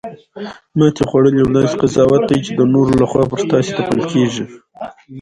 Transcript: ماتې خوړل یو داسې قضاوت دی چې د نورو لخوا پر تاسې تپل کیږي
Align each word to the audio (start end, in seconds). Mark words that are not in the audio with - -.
ماتې 0.77 1.03
خوړل 1.09 1.35
یو 1.41 1.49
داسې 1.57 1.73
قضاوت 1.81 2.21
دی 2.29 2.37
چې 2.45 2.51
د 2.55 2.61
نورو 2.73 2.91
لخوا 3.01 3.23
پر 3.31 3.39
تاسې 3.51 3.69
تپل 3.77 3.99
کیږي 4.11 4.43